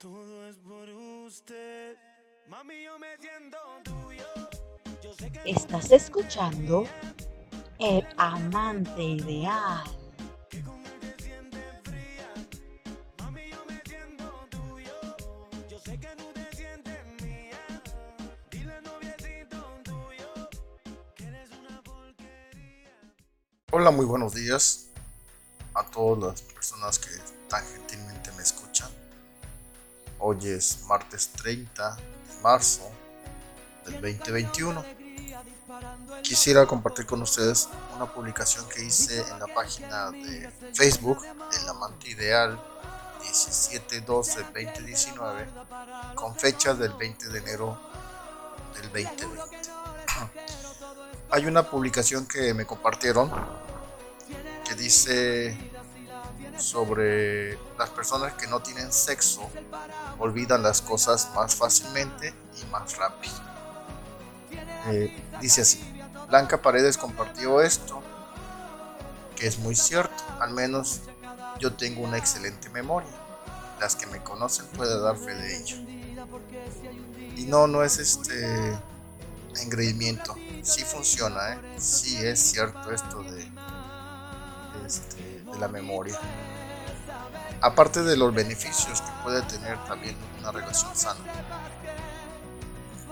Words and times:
Todo 0.00 0.48
es 0.48 0.56
por 0.56 0.88
usted. 0.88 1.94
Mami, 2.48 2.84
yo 2.84 2.98
me 2.98 3.18
siento 3.18 3.58
tuyo. 3.84 4.24
Yo 5.02 5.12
sé 5.12 5.30
que 5.30 5.42
Estás 5.44 5.90
escuchando 5.90 6.86
El 7.78 8.06
Amante 8.16 9.02
Ideal. 9.02 9.84
que 10.48 10.62
con 10.62 10.80
él 10.86 11.14
te 11.16 11.22
sientes 11.22 11.82
fría. 11.84 12.32
Mami, 13.18 13.50
yo 13.50 13.62
me 13.68 13.82
siento 13.84 14.48
tuyo. 14.48 15.16
Yo 15.68 15.78
sé 15.78 16.00
que 16.00 16.16
no 16.16 16.24
te 16.32 16.56
sientes 16.56 16.98
mía. 17.22 17.60
Dile 18.50 18.72
al 18.72 18.84
noviecito 18.84 19.82
tuyo 19.84 20.48
que 21.14 21.24
eres 21.24 21.50
una 21.50 21.82
porquería. 21.82 22.88
Hola, 23.70 23.90
muy 23.90 24.06
buenos 24.06 24.32
días 24.32 24.86
a 25.74 25.84
todas 25.84 26.22
las 26.22 26.40
personas 26.40 26.98
que 26.98 27.10
tan 27.50 27.62
gentilmente. 27.66 28.09
Hoy 30.22 30.48
es 30.48 30.82
martes 30.86 31.30
30 31.32 31.96
de 31.96 32.02
marzo 32.42 32.82
del 33.86 33.94
2021. 33.94 34.84
Quisiera 36.22 36.66
compartir 36.66 37.06
con 37.06 37.22
ustedes 37.22 37.70
una 37.96 38.04
publicación 38.12 38.68
que 38.68 38.84
hice 38.84 39.18
en 39.18 39.40
la 39.40 39.46
página 39.46 40.10
de 40.10 40.50
Facebook, 40.74 41.24
El 41.24 41.68
Amante 41.70 42.10
Ideal 42.10 42.60
17-12-2019, 43.22 46.14
con 46.14 46.36
fecha 46.36 46.74
del 46.74 46.92
20 46.92 47.28
de 47.28 47.38
enero 47.38 47.80
del 48.74 48.92
2020. 48.92 49.26
Hay 51.30 51.46
una 51.46 51.62
publicación 51.62 52.26
que 52.26 52.52
me 52.52 52.66
compartieron 52.66 53.32
que 54.68 54.74
dice 54.74 55.69
sobre 56.60 57.58
las 57.78 57.90
personas 57.90 58.34
que 58.34 58.46
no 58.46 58.60
tienen 58.60 58.92
sexo 58.92 59.48
olvidan 60.18 60.62
las 60.62 60.82
cosas 60.82 61.30
más 61.34 61.54
fácilmente 61.54 62.34
y 62.60 62.70
más 62.70 62.96
rápido. 62.96 63.34
Eh, 64.86 65.14
dice 65.40 65.62
así, 65.62 65.80
Blanca 66.28 66.60
Paredes 66.60 66.96
compartió 66.96 67.60
esto, 67.60 68.02
que 69.36 69.46
es 69.46 69.58
muy 69.58 69.74
cierto, 69.74 70.22
al 70.38 70.52
menos 70.52 71.00
yo 71.58 71.74
tengo 71.74 72.02
una 72.02 72.18
excelente 72.18 72.68
memoria. 72.70 73.10
Las 73.80 73.96
que 73.96 74.06
me 74.06 74.22
conocen 74.22 74.66
pueden 74.68 75.02
dar 75.02 75.16
fe 75.16 75.34
de 75.34 75.56
ello. 75.56 75.76
Y 77.36 77.44
no, 77.44 77.66
no 77.66 77.82
es 77.82 77.98
este 77.98 78.78
engreimiento. 79.62 80.36
Sí 80.62 80.84
funciona, 80.84 81.54
¿eh? 81.54 81.58
sí 81.78 82.16
es 82.18 82.38
cierto 82.38 82.92
esto 82.92 83.22
de, 83.22 83.48
este, 84.86 85.42
de 85.50 85.58
la 85.58 85.68
memoria. 85.68 86.18
Aparte 87.60 88.02
de 88.02 88.16
los 88.16 88.34
beneficios 88.34 89.00
que 89.00 89.10
puede 89.22 89.42
tener 89.42 89.78
también 89.84 90.16
una 90.38 90.52
relación 90.52 90.94
sana. 90.96 91.20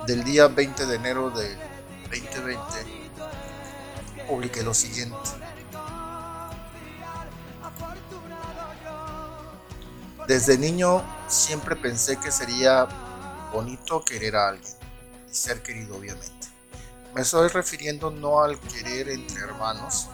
Del 0.07 0.25
día 0.25 0.49
20 0.49 0.87
de 0.87 0.97
enero 0.97 1.31
de 1.31 1.55
2020 2.11 2.63
publiqué 4.27 4.63
lo 4.63 4.73
siguiente. 4.73 5.17
Desde 10.27 10.59
niño 10.59 11.03
siempre 11.27 11.75
pensé 11.77 12.19
que 12.19 12.31
sería 12.31 12.87
bonito 13.53 14.05
querer 14.05 14.37
a 14.37 14.49
alguien 14.49 14.75
y 15.31 15.35
ser 15.35 15.63
querido 15.63 15.97
obviamente. 15.97 16.49
Me 17.15 17.23
estoy 17.23 17.49
refiriendo 17.49 18.11
no 18.11 18.43
al 18.43 18.59
querer 18.61 19.09
entre 19.09 19.41
hermanos, 19.41 20.09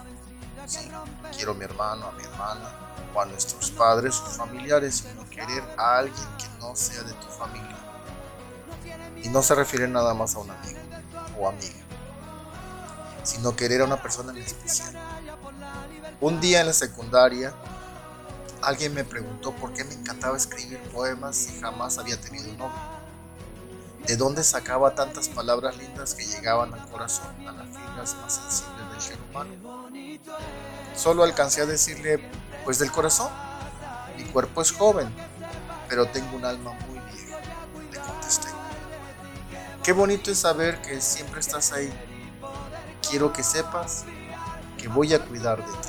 quiero 1.36 1.52
a 1.52 1.54
mi 1.54 1.64
hermano, 1.64 2.06
a 2.06 2.12
mi 2.12 2.22
hermana, 2.22 2.83
o 3.14 3.20
a 3.20 3.26
nuestros 3.26 3.70
padres 3.70 4.20
o 4.20 4.26
familiares, 4.26 5.04
sino 5.06 5.28
querer 5.30 5.62
a 5.76 5.98
alguien 5.98 6.26
que 6.38 6.46
no 6.58 6.74
sea 6.74 7.02
de 7.02 7.12
tu 7.14 7.26
familia. 7.28 7.76
Y 9.22 9.28
no 9.28 9.42
se 9.42 9.54
refiere 9.54 9.88
nada 9.88 10.12
más 10.14 10.34
a 10.34 10.40
un 10.40 10.50
amigo 10.50 10.80
o 11.38 11.48
amiga, 11.48 11.82
sino 13.22 13.54
querer 13.56 13.80
a 13.80 13.84
una 13.84 14.00
persona 14.00 14.32
en 14.32 14.38
especial. 14.38 14.94
Un 16.20 16.40
día 16.40 16.60
en 16.60 16.66
la 16.66 16.72
secundaria, 16.72 17.54
alguien 18.62 18.94
me 18.94 19.04
preguntó 19.04 19.52
por 19.52 19.72
qué 19.72 19.84
me 19.84 19.94
encantaba 19.94 20.36
escribir 20.36 20.78
poemas 20.90 21.36
si 21.36 21.60
jamás 21.60 21.98
había 21.98 22.20
tenido 22.20 22.50
un 22.50 22.58
novio. 22.58 22.94
¿De 24.06 24.16
dónde 24.16 24.44
sacaba 24.44 24.94
tantas 24.94 25.28
palabras 25.30 25.78
lindas 25.78 26.14
que 26.14 26.26
llegaban 26.26 26.74
al 26.74 26.86
corazón, 26.90 27.34
a 27.48 27.52
las 27.52 27.68
fibras 27.68 28.14
más 28.16 28.34
sensibles 28.34 28.90
del 28.90 29.00
ser 29.00 29.18
humano? 29.30 29.88
Solo 30.94 31.24
alcancé 31.24 31.62
a 31.62 31.66
decirle, 31.66 32.20
pues 32.64 32.78
del 32.78 32.90
corazón. 32.90 33.30
Mi 34.16 34.24
cuerpo 34.24 34.62
es 34.62 34.72
joven, 34.72 35.08
pero 35.88 36.06
tengo 36.06 36.36
un 36.36 36.44
alma 36.44 36.72
muy 36.88 36.98
vieja, 36.98 37.38
le 37.92 37.98
contesté. 37.98 38.48
Qué 39.82 39.92
bonito 39.92 40.30
es 40.30 40.38
saber 40.38 40.80
que 40.80 41.00
siempre 41.00 41.40
estás 41.40 41.72
ahí. 41.72 41.92
Quiero 43.08 43.32
que 43.32 43.42
sepas 43.42 44.04
que 44.78 44.88
voy 44.88 45.12
a 45.14 45.24
cuidar 45.24 45.58
de 45.58 45.72
ti. 45.72 45.88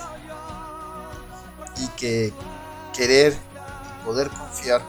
Y 1.77 1.87
que 1.89 2.33
querer 2.93 3.33
y 3.33 4.05
poder 4.05 4.29
confiar, 4.29 4.81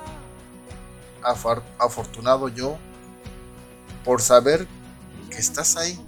afortunado 1.78 2.48
yo, 2.48 2.76
por 4.04 4.20
saber 4.20 4.66
que 5.30 5.38
estás 5.38 5.76
ahí. 5.76 6.00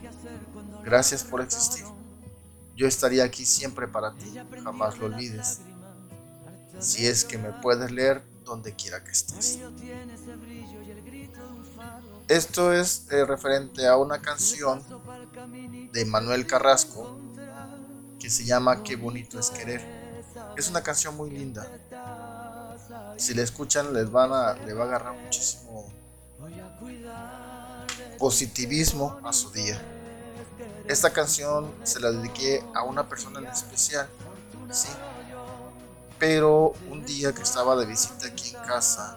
Gracias 0.84 1.25
por 1.25 1.41
existir. 1.41 1.84
Yo 2.77 2.87
estaría 2.87 3.25
aquí 3.25 3.44
siempre 3.44 3.88
para 3.88 4.12
ti, 4.12 4.33
jamás 4.62 4.99
lo 4.99 5.06
olvides. 5.06 5.61
Si 6.81 7.06
es 7.06 7.25
que 7.25 7.39
me 7.39 7.53
puedes 7.53 7.91
leer 7.91 8.22
donde 8.44 8.75
quiera 8.75 9.03
que 9.03 9.11
estés. 9.11 9.59
Esto 12.28 12.72
es 12.72 13.06
eh, 13.11 13.25
referente 13.25 13.87
a 13.87 13.97
una 13.97 14.21
canción 14.21 14.83
de 15.93 16.05
Manuel 16.05 16.47
Carrasco 16.47 17.19
que 18.19 18.31
se 18.31 18.44
llama 18.44 18.83
Qué 18.83 18.97
bonito 18.97 19.38
es 19.38 19.50
querer. 19.50 19.81
Es 20.56 20.69
una 20.69 20.83
canción 20.83 21.17
muy 21.17 21.31
linda. 21.31 21.67
Si 23.17 23.34
la 23.34 23.43
escuchan 23.43 23.93
les 23.93 24.11
van 24.11 24.33
a, 24.33 24.55
le 24.55 24.75
va 24.75 24.84
a 24.84 24.87
agarrar 24.88 25.15
muchísimo 25.15 25.93
positivismo 28.19 29.19
a 29.25 29.33
su 29.33 29.50
día. 29.50 29.81
Esta 30.87 31.11
canción 31.12 31.72
se 31.84 32.00
la 32.00 32.11
dediqué 32.11 32.65
a 32.75 32.83
una 32.83 33.09
persona 33.09 33.41
en 33.41 33.47
especial. 33.47 34.09
Pero 36.19 36.73
un 36.91 37.05
día 37.05 37.33
que 37.33 37.43
estaba 37.43 37.77
de 37.77 37.87
visita 37.87 38.27
aquí 38.27 38.55
en 38.55 38.62
casa, 38.65 39.17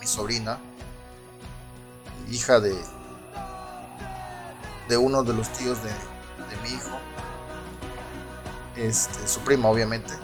mi 0.00 0.06
sobrina, 0.06 0.58
hija 2.30 2.60
de, 2.60 2.74
de 4.88 4.96
uno 4.96 5.22
de 5.22 5.34
los 5.34 5.50
tíos 5.50 5.82
de, 5.82 5.90
de 5.90 6.56
mi 6.62 6.70
hijo, 6.70 6.98
este, 8.76 9.28
su 9.28 9.40
prima 9.40 9.68
obviamente, 9.68 10.14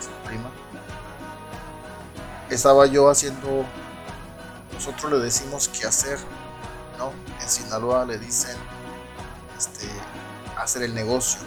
su 0.00 0.28
prima, 0.28 0.50
estaba 2.50 2.84
yo 2.84 3.08
haciendo, 3.08 3.64
nosotros 4.72 5.12
le 5.12 5.18
decimos 5.20 5.68
qué 5.68 5.86
hacer, 5.86 6.18
¿no? 6.98 7.12
En 7.40 7.48
Sinaloa 7.48 8.04
le 8.04 8.18
dicen 8.18 8.56
este, 9.56 9.88
hacer 10.58 10.82
el 10.82 10.94
negocio. 10.94 11.40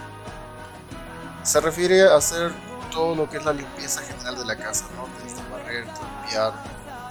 Se 1.43 1.61
refiere 1.61 2.09
a 2.09 2.15
hacer 2.15 2.51
todo 2.97 3.13
lo 3.13 3.29
que 3.29 3.37
es 3.37 3.45
la 3.45 3.53
limpieza 3.53 4.01
general 4.01 4.35
de 4.39 4.43
la 4.43 4.55
casa, 4.55 4.85
¿no? 4.95 5.07
Desde 5.23 5.39
barrer, 5.51 5.85
limpiar, 5.85 6.51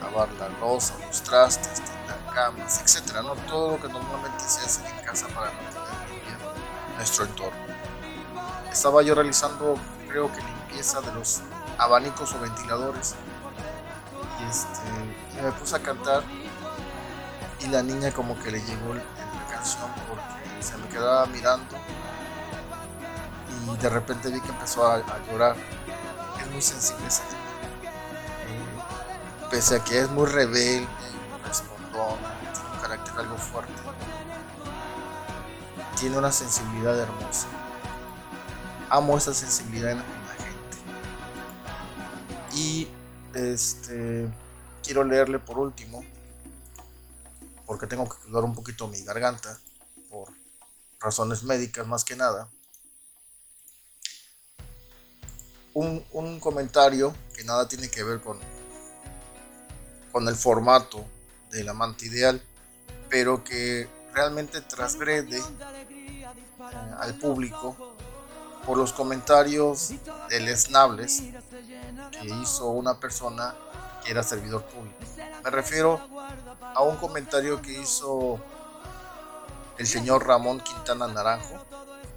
lavar 0.02 0.28
la 0.32 0.48
losa, 0.58 0.94
los 1.06 1.22
trastes, 1.22 1.74
tender 1.74 2.34
camas, 2.34 2.82
etcétera, 2.82 3.22
¿no? 3.22 3.36
Todo 3.46 3.76
lo 3.76 3.80
que 3.80 3.88
normalmente 3.88 4.42
se 4.48 4.62
hace 4.62 4.84
en 4.84 5.04
casa 5.04 5.28
para 5.28 5.52
mantener 5.52 6.10
limpio 6.10 6.52
nuestro 6.96 7.24
entorno. 7.26 7.60
Estaba 8.68 9.00
yo 9.02 9.14
realizando, 9.14 9.76
creo 10.08 10.28
que 10.32 10.42
limpieza 10.42 11.00
de 11.02 11.12
los 11.12 11.42
abanicos 11.78 12.34
o 12.34 12.40
ventiladores. 12.40 13.14
Y 14.40 14.50
este, 14.50 15.38
y 15.38 15.40
me 15.40 15.52
puse 15.52 15.76
a 15.76 15.78
cantar 15.78 16.24
y 17.60 17.68
la 17.68 17.84
niña 17.84 18.10
como 18.10 18.36
que 18.42 18.50
le 18.50 18.58
llegó 18.58 18.92
la 18.92 19.46
canción 19.48 19.88
porque 20.08 20.62
se 20.64 20.76
me 20.78 20.88
quedaba 20.88 21.26
mirando 21.26 21.76
y 23.74 23.78
de 23.78 23.88
repente 23.88 24.28
vi 24.30 24.40
que 24.40 24.48
empezó 24.48 24.86
a, 24.86 25.02
llorar. 25.30 25.56
Es 26.40 26.50
muy 26.50 26.62
sensible 26.62 27.06
esa 27.06 27.24
niña. 27.24 27.90
Eh, 28.46 29.48
pese 29.50 29.76
a 29.76 29.84
que 29.84 30.00
es 30.00 30.10
muy 30.10 30.26
rebelde, 30.26 30.86
respondona, 31.44 32.40
tiene 32.52 32.70
un 32.72 32.80
carácter 32.80 33.14
algo 33.18 33.36
fuerte, 33.36 33.72
tiene 35.98 36.18
una 36.18 36.32
sensibilidad 36.32 36.98
hermosa. 36.98 37.48
Amo 38.90 39.16
esa 39.16 39.34
sensibilidad 39.34 39.92
en, 39.92 39.98
en 39.98 40.04
la 40.04 40.34
gente. 40.34 40.76
Y 42.54 42.88
este 43.34 44.28
quiero 44.82 45.02
leerle 45.02 45.40
por 45.40 45.58
último 45.58 46.04
porque 47.66 47.88
tengo 47.88 48.08
que 48.08 48.16
cuidar 48.22 48.44
un 48.44 48.54
poquito 48.54 48.86
mi 48.86 49.02
garganta 49.02 49.58
por 50.08 50.28
razones 51.00 51.42
médicas 51.42 51.86
más 51.86 52.04
que 52.04 52.14
nada. 52.14 52.48
Un, 55.78 56.40
comentario 56.40 57.14
que 57.34 57.44
nada 57.44 57.68
tiene 57.68 57.90
que 57.90 58.02
ver 58.02 58.22
con, 58.22 58.38
con 60.10 60.26
el 60.26 60.34
formato 60.34 61.04
del 61.50 61.68
amante 61.68 62.06
ideal, 62.06 62.40
pero 63.10 63.44
que 63.44 63.86
realmente 64.14 64.62
transgrede 64.62 65.38
eh, 65.38 66.26
al 66.98 67.18
público 67.18 67.94
por 68.64 68.78
los 68.78 68.94
comentarios 68.94 69.92
deleznables 70.30 71.24
que 72.10 72.26
hizo 72.26 72.68
una 72.68 72.98
persona 72.98 73.54
que 74.02 74.12
era 74.12 74.22
servidor 74.22 74.64
público. 74.64 74.96
Me 75.44 75.50
refiero 75.50 76.00
a 76.62 76.80
un 76.80 76.96
comentario 76.96 77.60
que 77.60 77.72
hizo 77.72 78.40
el 79.76 79.86
señor 79.86 80.26
Ramón 80.26 80.60
Quintana 80.60 81.06
Naranjo. 81.06 81.58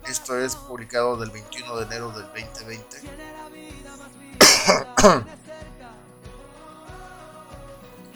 Esto 0.07 0.39
es 0.39 0.55
publicado 0.55 1.17
del 1.17 1.29
21 1.29 1.75
de 1.75 1.83
enero 1.83 2.11
del 2.13 2.23
2020. 2.27 3.38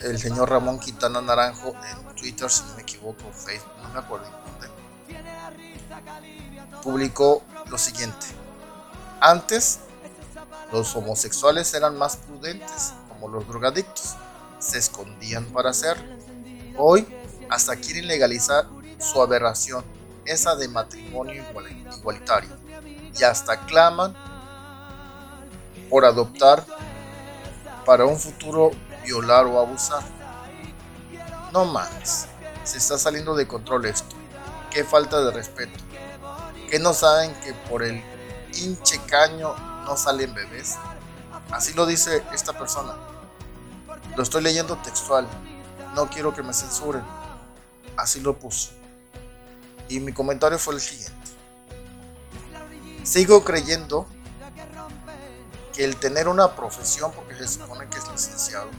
el 0.02 0.20
señor 0.20 0.50
Ramón 0.50 0.80
Quintana 0.80 1.22
Naranjo 1.22 1.74
en 1.90 2.16
Twitter, 2.16 2.50
si 2.50 2.64
no 2.64 2.76
me 2.76 2.82
equivoco, 2.82 3.32
Facebook, 3.32 3.72
no 3.82 3.90
me 3.90 4.00
acuerdo 4.00 4.44
publicó 6.84 7.44
lo 7.70 7.78
siguiente. 7.78 8.28
Antes, 9.22 9.80
los 10.72 10.96
homosexuales 10.96 11.74
eran 11.74 11.98
más 11.98 12.18
prudentes, 12.18 12.94
como 13.08 13.30
los 13.30 13.48
drogadictos, 13.48 14.16
se 14.60 14.78
escondían 14.78 15.46
para 15.46 15.70
hacerlo. 15.70 16.04
Hoy, 16.78 17.08
hasta 17.50 17.76
quieren 17.78 18.08
legalizar 18.08 18.68
su 19.00 19.22
aberración, 19.22 19.86
esa 20.26 20.56
de 20.56 20.68
matrimonio 20.68 21.44
igualitario, 21.98 22.50
y 23.18 23.24
hasta 23.24 23.66
claman 23.66 24.14
por 25.90 26.06
adoptar 26.06 26.66
para 27.86 28.06
un 28.06 28.20
futuro 28.20 28.72
violar 29.04 29.46
o 29.46 29.60
abusar. 29.60 30.04
No 31.52 31.66
más, 31.66 32.28
se 32.64 32.78
está 32.78 32.98
saliendo 32.98 33.36
de 33.36 33.48
control 33.48 33.86
esto. 33.86 34.16
Qué 34.72 34.84
falta 34.84 35.24
de 35.24 35.32
respeto. 35.32 35.80
Que 36.70 36.80
no 36.80 36.94
saben 36.94 37.34
que 37.42 37.54
por 37.70 37.84
el 37.84 38.02
hinche 38.54 39.00
caño 39.06 39.56
no 39.86 39.96
salen 39.98 40.34
bebés. 40.34 40.78
Así 41.52 41.74
lo 41.74 41.86
dice 41.86 42.24
esta 42.34 42.54
persona. 42.54 42.96
Lo 44.16 44.24
estoy 44.24 44.42
leyendo 44.42 44.78
textual. 44.78 45.28
No 45.94 46.10
quiero 46.10 46.34
que 46.34 46.42
me 46.42 46.54
censuren. 46.54 47.04
Así 47.96 48.22
lo 48.22 48.38
puso. 48.38 48.72
Y 49.90 50.00
mi 50.00 50.14
comentario 50.14 50.58
fue 50.58 50.74
el 50.74 50.82
siguiente. 50.82 51.14
Sigo 53.04 53.44
creyendo 53.44 54.08
que 55.74 55.84
el 55.84 55.98
tener 55.98 56.28
una 56.28 56.56
profesión, 56.56 57.12
porque 57.12 57.36
se 57.36 57.48
supone 57.48 57.88
que 57.90 57.98
es 57.98 58.08
licenciado, 58.10 58.70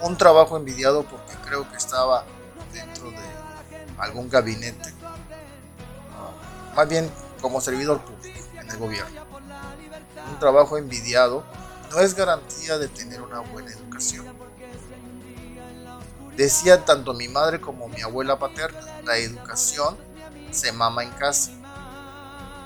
un 0.00 0.16
trabajo 0.16 0.56
envidiado 0.56 1.04
porque 1.04 1.34
creo 1.44 1.68
que 1.70 1.76
estaba 1.76 2.24
dentro 2.72 3.10
de 3.10 3.16
algún 3.98 4.28
gabinete, 4.28 4.92
más 6.74 6.88
bien 6.88 7.10
como 7.40 7.60
servidor 7.60 8.00
público 8.02 8.38
en 8.60 8.70
el 8.70 8.76
gobierno. 8.76 9.22
Un 10.30 10.38
trabajo 10.38 10.76
envidiado 10.76 11.44
no 11.90 12.00
es 12.00 12.14
garantía 12.14 12.78
de 12.78 12.88
tener 12.88 13.22
una 13.22 13.40
buena 13.40 13.70
educación. 13.70 14.26
Decía 16.36 16.84
tanto 16.84 17.14
mi 17.14 17.28
madre 17.28 17.60
como 17.60 17.88
mi 17.88 18.00
abuela 18.02 18.38
paterna, 18.38 18.80
la 19.04 19.16
educación 19.16 19.96
se 20.50 20.70
mama 20.70 21.02
en 21.02 21.10
casa. 21.10 21.50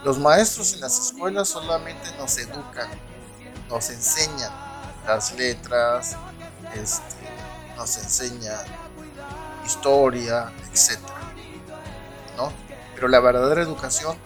Los 0.05 0.19
maestros 0.19 0.75
en 0.75 0.81
las 0.81 0.99
escuelas 0.99 1.49
solamente 1.49 2.11
nos 2.19 2.37
educan, 2.37 2.89
nos 3.69 3.89
enseñan 3.89 4.53
las 5.07 5.33
letras, 5.35 6.17
este, 6.75 7.15
nos 7.77 7.97
enseñan 7.99 8.59
historia, 9.65 10.53
etc. 10.73 10.99
¿no? 12.37 12.53
Pero 12.97 13.07
la 13.07 13.21
verdadera 13.21 13.63
educación 13.63 14.17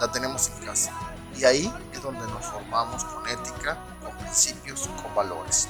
la 0.00 0.12
tenemos 0.12 0.50
en 0.50 0.66
casa. 0.66 0.92
Y 1.36 1.44
ahí 1.44 1.72
es 1.92 2.00
donde 2.00 2.24
nos 2.28 2.46
formamos 2.46 3.04
con 3.04 3.28
ética, 3.28 3.76
con 4.04 4.16
principios, 4.18 4.88
con 5.02 5.12
valores. 5.16 5.68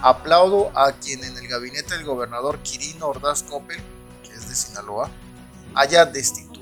Aplaudo 0.00 0.70
a 0.78 0.92
quien 0.92 1.24
en 1.24 1.36
el 1.36 1.48
gabinete 1.48 1.94
del 1.96 2.04
gobernador 2.04 2.60
Quirino 2.60 3.08
Ordaz 3.08 3.42
Coppel, 3.42 3.82
que 4.22 4.32
es 4.32 4.48
de 4.48 4.54
Sinaloa, 4.54 5.10
haya 5.74 6.04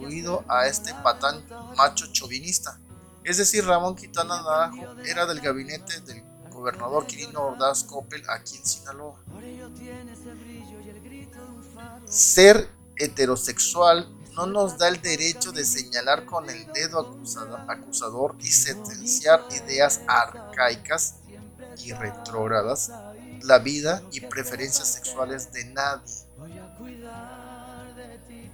destituido 0.02 0.44
a 0.48 0.66
este 0.66 0.92
patán 1.02 1.44
macho 1.76 2.06
chauvinista. 2.12 2.78
Es 3.24 3.38
decir, 3.38 3.64
Ramón 3.64 3.94
Quintana 3.94 4.42
Naranjo 4.42 5.00
era 5.04 5.26
del 5.26 5.40
gabinete 5.40 6.00
del 6.00 6.22
gobernador 6.50 7.06
Quirino 7.06 7.40
Ordaz 7.40 7.84
Coppel 7.84 8.22
aquí 8.28 8.56
en 8.56 8.66
Sinaloa. 8.66 9.16
Ser 12.04 12.68
heterosexual 12.96 14.08
no 14.34 14.46
nos 14.46 14.78
da 14.78 14.88
el 14.88 15.00
derecho 15.00 15.52
de 15.52 15.64
señalar 15.64 16.24
con 16.24 16.48
el 16.48 16.66
dedo 16.72 17.00
acusador, 17.68 18.34
y 18.40 18.46
sentenciar 18.46 19.44
ideas 19.50 20.00
arcaicas 20.08 21.16
y 21.84 21.92
retrógradas 21.92 22.90
la 23.42 23.58
vida 23.58 24.02
y 24.12 24.20
preferencias 24.20 24.88
sexuales 24.88 25.52
de 25.52 25.64
nadie. 25.66 26.14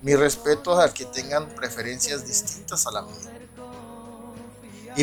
Mi 0.03 0.15
respeto 0.15 0.81
a 0.81 0.93
que 0.93 1.05
tengan 1.06 1.49
preferencias 1.49 2.27
distintas 2.27 2.87
a 2.87 2.93
la 2.93 3.03
mía. 3.03 3.39
Y, 4.97 5.03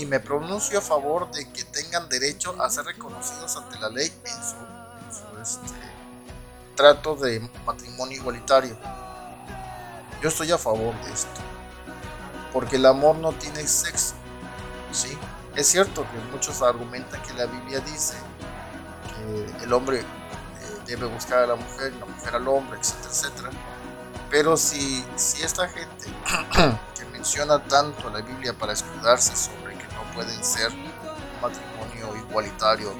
y 0.00 0.06
me 0.06 0.20
pronuncio 0.20 0.78
a 0.78 0.82
favor 0.82 1.30
de 1.30 1.50
que 1.50 1.64
tengan 1.64 2.08
derecho 2.08 2.60
a 2.60 2.68
ser 2.70 2.84
reconocidos 2.84 3.56
ante 3.56 3.78
la 3.78 3.88
ley 3.88 4.12
en 4.24 4.32
su, 4.42 5.40
este, 5.40 5.74
trato 6.74 7.16
de 7.16 7.40
matrimonio 7.64 8.18
igualitario. 8.18 8.76
Yo 10.22 10.28
estoy 10.28 10.52
a 10.52 10.58
favor 10.58 10.94
de 11.04 11.12
esto. 11.12 11.40
Porque 12.52 12.76
el 12.76 12.86
amor 12.86 13.16
no 13.16 13.32
tiene 13.32 13.66
sexo. 13.66 14.14
¿sí? 14.92 15.18
Es 15.56 15.68
cierto 15.68 16.02
que 16.02 16.18
muchos 16.32 16.62
argumentan 16.62 17.20
que 17.22 17.32
la 17.34 17.46
Biblia 17.46 17.80
dice 17.80 18.14
que 19.58 19.64
el 19.64 19.72
hombre 19.72 20.00
eh, 20.00 20.04
debe 20.86 21.06
buscar 21.06 21.40
a 21.40 21.46
la 21.46 21.54
mujer, 21.54 21.92
la 21.94 22.06
mujer 22.06 22.34
al 22.34 22.48
hombre, 22.48 22.78
etcétera, 22.78 23.10
etcétera. 23.10 23.50
Pero 24.30 24.56
si, 24.56 25.04
si 25.16 25.42
esta 25.42 25.68
gente 25.68 26.06
que 26.94 27.04
menciona 27.06 27.62
tanto 27.62 28.10
la 28.10 28.20
Biblia 28.20 28.52
para 28.52 28.72
escudarse 28.72 29.36
sobre 29.36 29.76
que 29.76 29.86
no 29.94 30.02
pueden 30.14 30.42
ser 30.42 30.70
un 30.72 31.40
matrimonio 31.40 32.16
igualitario 32.28 32.92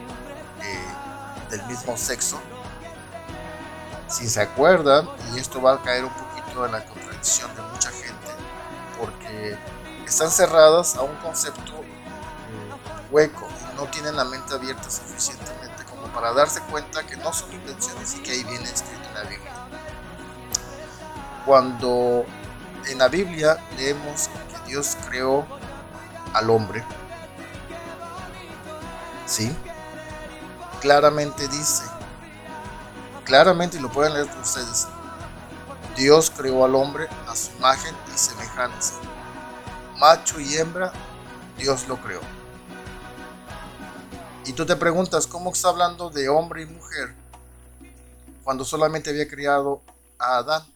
eh, 0.62 1.50
del 1.50 1.64
mismo 1.66 1.96
sexo, 1.96 2.40
si 4.08 4.28
se 4.28 4.40
acuerdan, 4.42 5.08
y 5.32 5.38
esto 5.38 5.60
va 5.60 5.74
a 5.74 5.82
caer 5.82 6.04
un 6.04 6.12
poquito 6.12 6.66
en 6.66 6.72
la 6.72 6.84
contradicción 6.84 7.54
de 7.56 7.62
mucha 7.62 7.90
gente, 7.90 8.30
porque 8.98 9.58
están 10.06 10.30
cerradas 10.30 10.94
a 10.96 11.02
un 11.02 11.16
concepto 11.16 11.72
eh, 11.72 13.06
hueco 13.10 13.48
y 13.72 13.76
no 13.76 13.86
tienen 13.86 14.16
la 14.16 14.24
mente 14.24 14.54
abierta 14.54 14.90
suficientemente 14.90 15.84
como 15.84 16.06
para 16.12 16.32
darse 16.32 16.60
cuenta 16.70 17.04
que 17.04 17.16
no 17.16 17.32
son 17.32 17.52
intenciones 17.52 18.14
y 18.14 18.22
que 18.22 18.32
ahí 18.32 18.44
viene 18.44 18.70
escrito 18.70 19.08
en 19.08 19.14
la 19.14 19.22
Biblia. 19.22 19.53
Cuando 21.44 22.24
en 22.86 22.98
la 22.98 23.08
Biblia 23.08 23.58
leemos 23.76 24.28
que 24.28 24.70
Dios 24.70 24.96
creó 25.08 25.46
al 26.32 26.50
hombre, 26.50 26.84
¿sí? 29.26 29.54
Claramente 30.80 31.46
dice 31.48 31.84
claramente, 33.24 33.78
y 33.78 33.80
lo 33.80 33.90
pueden 33.90 34.14
leer 34.14 34.28
ustedes, 34.40 34.86
Dios 35.96 36.30
creó 36.30 36.64
al 36.64 36.74
hombre 36.74 37.08
a 37.26 37.34
su 37.34 37.50
imagen 37.56 37.94
y 38.14 38.18
semejanza. 38.18 38.94
Macho 39.98 40.38
y 40.40 40.56
hembra, 40.56 40.92
Dios 41.58 41.88
lo 41.88 41.96
creó. 41.96 42.20
Y 44.44 44.52
tú 44.52 44.66
te 44.66 44.76
preguntas, 44.76 45.26
¿cómo 45.26 45.52
está 45.52 45.70
hablando 45.70 46.10
de 46.10 46.28
hombre 46.28 46.62
y 46.62 46.66
mujer 46.66 47.14
cuando 48.42 48.64
solamente 48.64 49.10
había 49.10 49.26
creado 49.26 49.80
a 50.18 50.38
Adán? 50.38 50.73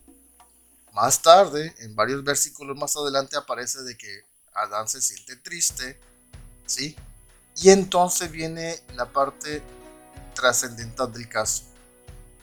Más 1.01 1.23
tarde, 1.23 1.73
en 1.79 1.95
varios 1.95 2.25
versículos 2.25 2.77
más 2.77 2.97
adelante, 2.97 3.37
aparece 3.37 3.83
de 3.83 3.97
que 3.97 4.25
Adán 4.53 4.89
se 4.89 5.01
siente 5.01 5.37
triste, 5.37 5.97
¿sí? 6.67 6.97
Y 7.55 7.71
entonces 7.71 8.29
viene 8.33 8.83
la 8.97 9.07
parte 9.07 9.63
trascendental 10.35 11.13
del 11.13 11.29
caso. 11.29 11.63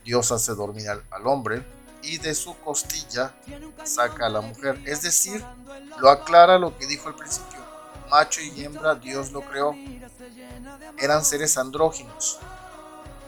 Dios 0.05 0.31
hace 0.31 0.53
dormir 0.53 0.88
al, 0.88 1.27
hombre 1.27 1.65
y 2.01 2.17
de 2.17 2.33
su 2.33 2.57
costilla 2.59 3.33
saca 3.83 4.27
a 4.27 4.29
la 4.29 4.39
mujer. 4.39 4.81
Es 4.85 5.01
decir, 5.01 5.43
lo 6.00 6.09
aclara 6.09 6.57
lo 6.57 6.77
que 6.77 6.88
dijo 6.88 7.09
al 7.09 7.15
principio. 7.15 7.59
Macho 8.09 8.39
y 8.39 8.63
hembra 8.63 8.95
Dios 8.95 9.33
lo 9.33 9.41
creó. 9.41 9.75
Eran 10.97 11.25
seres 11.25 11.57
andróginos. 11.57 12.39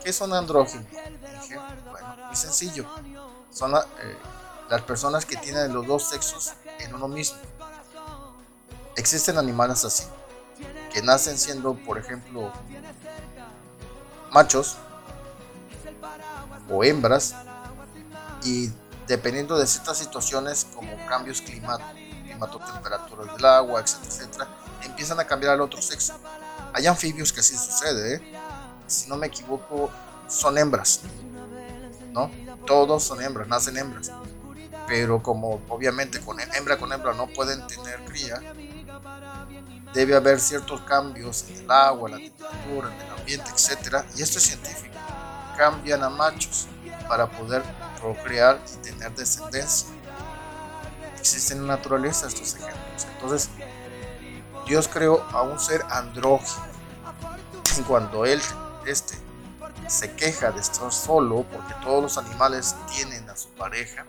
¿Qué 0.02 0.14
son 0.14 0.32
andróginos? 0.32 0.88
Dije, 0.90 1.58
bueno, 1.92 2.16
muy 2.28 2.36
sencillo. 2.38 2.86
Son 3.52 3.76
eh, 3.76 4.18
las 4.70 4.82
personas 4.82 5.26
que 5.26 5.38
tienen 5.38 5.74
los 5.74 5.86
dos 5.86 6.10
sexos 6.10 6.54
en 6.80 6.94
uno 6.94 7.08
mismo. 7.08 7.38
Existen 8.96 9.38
animales 9.38 9.86
así, 9.86 10.04
que 10.92 11.02
nacen 11.02 11.38
siendo, 11.38 11.76
por 11.76 11.98
ejemplo, 11.98 12.52
machos 14.32 14.78
o 16.70 16.84
hembras 16.84 17.36
y 18.44 18.72
dependiendo 19.08 19.58
de 19.58 19.66
ciertas 19.68 19.98
situaciones 19.98 20.66
como 20.76 20.96
cambios 21.08 21.42
climáticos, 21.42 21.96
temperaturas 22.74 23.36
del 23.36 23.46
agua, 23.46 23.82
etcétera, 23.82 24.08
etcétera, 24.10 24.48
empiezan 24.84 25.20
a 25.20 25.26
cambiar 25.26 25.54
al 25.54 25.62
otro 25.62 25.82
sexo. 25.82 26.14
Hay 26.74 26.86
anfibios 26.86 27.32
que 27.32 27.40
así 27.40 27.56
sucede, 27.56 28.16
¿eh? 28.16 28.40
si 28.86 29.10
no 29.10 29.18
me 29.18 29.28
equivoco, 29.28 29.90
son 30.28 30.58
hembras, 30.58 31.02
¿no? 32.12 32.30
Todos 32.66 33.04
son 33.04 33.22
hembras, 33.22 33.48
nacen 33.48 33.78
hembras. 33.78 34.12
Pero 34.88 35.22
como 35.22 35.62
obviamente 35.70 36.20
con 36.22 36.40
hembra 36.40 36.78
con 36.78 36.92
hembra 36.92 37.14
no 37.14 37.28
pueden 37.28 37.66
tener 37.68 38.04
cría, 38.06 38.42
debe 39.94 40.16
haber 40.16 40.40
ciertos 40.40 40.82
cambios 40.82 41.46
en 41.50 41.64
el 41.64 41.72
agua, 41.72 42.10
la 42.10 42.18
temperatura, 42.18 42.94
en 42.94 43.02
el 43.02 43.20
ambiente, 43.20 43.52
etcétera, 43.54 44.06
y 44.16 44.22
esto 44.22 44.38
es 44.38 44.46
científico. 44.46 44.96
Cambian 45.58 46.04
a 46.04 46.10
machos 46.10 46.68
para 47.08 47.30
poder 47.30 47.64
procrear 48.00 48.60
y 48.74 48.78
tener 48.78 49.12
descendencia. 49.16 49.90
Existen 51.18 51.58
en 51.60 51.68
la 51.68 51.76
naturaleza 51.76 52.28
estos 52.28 52.56
ejemplos. 52.56 53.08
Entonces, 53.16 53.50
Dios 54.68 54.88
creó 54.88 55.24
a 55.32 55.42
un 55.42 55.60
ser 55.60 55.82
andrógino. 55.90 56.66
Y 57.78 57.82
cuando 57.82 58.26
él, 58.26 58.42
este, 58.86 59.18
se 59.88 60.14
queja 60.14 60.52
de 60.52 60.60
estar 60.62 60.92
solo, 60.92 61.46
porque 61.52 61.74
todos 61.82 62.04
los 62.04 62.18
animales 62.18 62.76
tienen 62.94 63.30
a 63.30 63.36
su 63.36 63.50
pareja, 63.50 64.06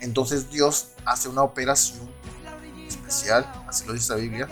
entonces 0.00 0.50
Dios 0.50 0.88
hace 1.04 1.28
una 1.28 1.42
operación 1.42 2.10
especial, 2.86 3.50
así 3.68 3.86
lo 3.86 3.92
dice 3.92 4.12
la 4.12 4.18
Biblia. 4.18 4.48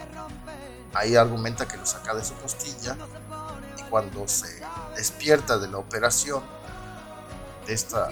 Ahí 0.94 1.16
argumenta 1.16 1.66
que 1.66 1.76
lo 1.76 1.84
saca 1.84 2.14
de 2.14 2.24
su 2.24 2.34
costilla 2.34 2.96
y 3.78 3.82
cuando 3.90 4.28
se 4.28 4.62
despierta 4.96 5.58
de 5.58 5.68
la 5.68 5.78
operación, 5.78 6.42
de 7.66 7.72
esta 7.72 8.10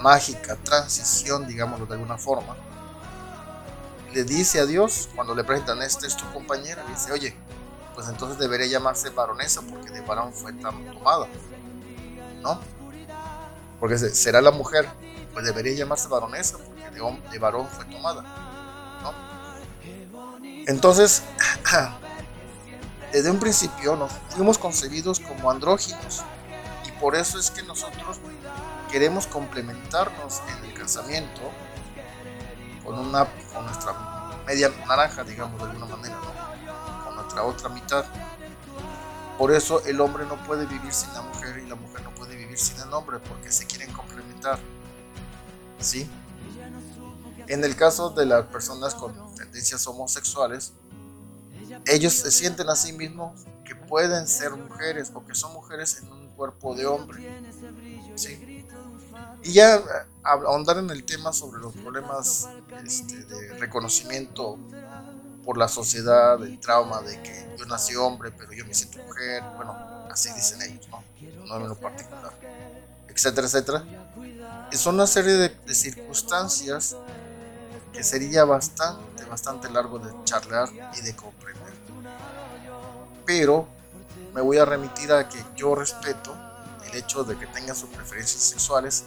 mágica 0.00 0.56
transición, 0.56 1.46
digámoslo 1.46 1.86
de 1.86 1.94
alguna 1.94 2.18
forma, 2.18 2.56
le 4.12 4.24
dice 4.24 4.60
a 4.60 4.66
Dios, 4.66 5.08
cuando 5.14 5.34
le 5.34 5.44
presentan, 5.44 5.82
este 5.82 6.06
es 6.06 6.16
tu 6.16 6.30
compañera, 6.32 6.82
le 6.84 6.90
dice, 6.90 7.12
oye, 7.12 7.34
pues 7.94 8.08
entonces 8.08 8.38
debería 8.38 8.66
llamarse 8.66 9.10
baronesa 9.10 9.62
porque 9.62 9.90
de 9.90 10.00
varón 10.00 10.32
fue 10.32 10.52
tan 10.54 10.84
tomada, 10.92 11.26
¿no? 12.42 12.60
Porque 13.78 13.98
será 13.98 14.40
la 14.40 14.50
mujer, 14.50 14.88
pues 15.32 15.44
debería 15.44 15.74
llamarse 15.74 16.08
baronesa 16.08 16.58
porque 16.58 16.90
de, 16.90 17.20
de 17.30 17.38
varón 17.38 17.68
fue 17.68 17.84
tomada, 17.86 18.22
¿no? 19.02 19.12
Entonces, 20.66 21.22
desde 23.12 23.30
un 23.30 23.38
principio 23.38 23.96
nos 23.96 24.12
fuimos 24.30 24.58
concebidos 24.58 25.20
como 25.20 25.50
andróginos 25.50 26.22
y 26.86 26.92
por 27.00 27.14
eso 27.14 27.38
es 27.38 27.50
que 27.50 27.62
nosotros 27.62 28.18
queremos 28.90 29.26
complementarnos 29.26 30.42
en 30.48 30.64
el 30.64 30.74
casamiento 30.74 31.40
con 32.84 32.98
una 32.98 33.24
con 33.52 33.64
nuestra 33.64 33.94
media 34.46 34.70
naranja, 34.86 35.22
digamos 35.24 35.60
de 35.60 35.70
alguna 35.70 35.86
manera, 35.86 36.16
con 37.04 37.14
nuestra 37.14 37.44
otra 37.44 37.68
mitad. 37.68 38.04
Por 39.38 39.52
eso 39.52 39.82
el 39.86 40.00
hombre 40.00 40.26
no 40.26 40.36
puede 40.44 40.66
vivir 40.66 40.92
sin 40.92 41.12
la 41.14 41.22
mujer 41.22 41.62
y 41.64 41.68
la 41.68 41.74
mujer 41.74 42.02
no 42.02 42.10
puede 42.10 42.36
vivir 42.36 42.58
sin 42.58 42.78
el 42.80 42.92
hombre 42.92 43.18
porque 43.20 43.50
se 43.50 43.66
quieren 43.66 43.92
complementar. 43.92 44.58
¿Sí? 45.80 46.08
En 47.46 47.64
el 47.64 47.74
caso 47.74 48.10
de 48.10 48.26
las 48.26 48.46
personas 48.46 48.94
con 48.94 49.12
tendencias 49.34 49.86
homosexuales, 49.86 50.72
ellos 51.86 52.12
se 52.12 52.30
sienten 52.30 52.68
a 52.68 52.76
sí 52.76 52.92
mismos 52.92 53.40
que 53.64 53.74
pueden 53.74 54.26
ser 54.26 54.52
mujeres 54.52 55.10
o 55.14 55.24
que 55.24 55.34
son 55.34 55.52
mujeres 55.52 55.98
en 56.02 56.12
un 56.12 56.28
cuerpo 56.30 56.74
de 56.74 56.86
hombre. 56.86 57.42
¿Sí? 58.14 58.66
Y 59.42 59.52
ya 59.52 59.82
ahondar 60.22 60.78
en 60.78 60.90
el 60.90 61.04
tema 61.04 61.32
sobre 61.32 61.60
los 61.60 61.74
problemas 61.74 62.48
este, 62.84 63.24
de 63.24 63.54
reconocimiento 63.54 64.58
por 65.44 65.56
la 65.56 65.68
sociedad, 65.68 66.42
el 66.42 66.60
trauma 66.60 67.00
de 67.00 67.20
que 67.22 67.56
yo 67.58 67.64
nací 67.66 67.96
hombre, 67.96 68.30
pero 68.30 68.52
yo 68.52 68.66
me 68.66 68.74
siento 68.74 68.98
mujer, 69.02 69.42
bueno, 69.56 69.74
así 70.10 70.30
dicen 70.34 70.60
ellos. 70.62 70.86
No 71.46 71.56
en 71.56 71.68
lo 71.68 71.74
particular, 71.74 72.32
etcétera, 73.14 73.46
etcétera. 73.46 73.84
Es 74.70 74.86
una 74.86 75.06
serie 75.06 75.32
de, 75.32 75.74
circunstancias 75.74 76.96
que 77.92 78.04
sería 78.04 78.44
bastante, 78.44 79.24
bastante 79.24 79.68
largo 79.68 79.98
de 79.98 80.12
charlar 80.24 80.68
y 80.96 81.00
de 81.00 81.16
comprender. 81.16 81.72
Pero 83.26 83.66
me 84.32 84.40
voy 84.40 84.58
a 84.58 84.64
remitir 84.64 85.12
a 85.12 85.28
que 85.28 85.42
yo 85.56 85.74
respeto 85.74 86.34
el 86.88 86.98
hecho 86.98 87.24
de 87.24 87.36
que 87.36 87.46
tengan 87.46 87.74
sus 87.74 87.88
preferencias 87.90 88.42
sexuales 88.42 89.04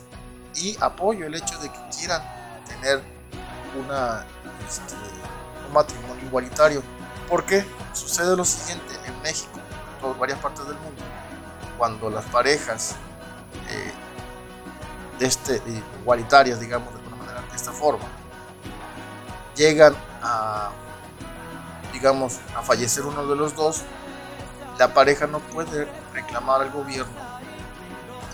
y 0.56 0.78
apoyo 0.82 1.26
el 1.26 1.36
hecho 1.36 1.58
de 1.60 1.72
que 1.72 1.80
quieran 1.98 2.22
tener 2.68 3.02
una, 3.84 4.26
este, 4.68 4.96
un 5.68 5.74
matrimonio 5.74 6.26
igualitario. 6.26 6.84
Porque 7.30 7.66
sucede 7.94 8.36
lo 8.36 8.44
siguiente 8.44 8.94
en 9.06 9.22
México, 9.22 9.60
en 10.04 10.20
varias 10.20 10.40
partes 10.40 10.68
del 10.68 10.76
mundo, 10.76 11.02
cuando 11.78 12.10
las 12.10 12.26
parejas 12.26 12.96
eh, 13.70 13.93
este, 15.24 15.62
igualitarias, 16.02 16.60
digamos 16.60 16.94
de 16.94 17.00
alguna 17.00 17.16
manera, 17.18 17.42
de 17.42 17.56
esta 17.56 17.72
forma, 17.72 18.06
llegan 19.56 19.96
a, 20.22 20.72
digamos, 21.92 22.40
a 22.56 22.62
fallecer 22.62 23.06
uno 23.06 23.26
de 23.26 23.36
los 23.36 23.56
dos, 23.56 23.82
la 24.78 24.94
pareja 24.94 25.28
no 25.28 25.40
puede 25.40 25.88
reclamar 26.14 26.62
al 26.62 26.72
gobierno 26.72 27.14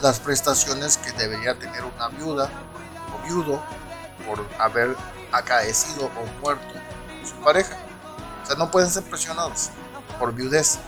las 0.01 0.19
prestaciones 0.19 0.98
que 0.98 1.12
debería 1.12 1.58
tener 1.60 1.84
una 1.84 2.08
viuda 2.10 2.50
o 3.13 3.27
viudo 3.27 3.62
por 4.25 4.46
haber 4.58 4.96
acaecido 5.31 6.05
o 6.05 6.41
muerto 6.41 6.79
su 7.25 7.36
pareja. 7.43 7.77
O 8.43 8.46
sea, 8.46 8.55
no 8.55 8.72
pueden 8.72 8.89
ser 8.89 9.03
presionados 9.03 9.72
por 10.17 10.34
viudez 10.34 10.79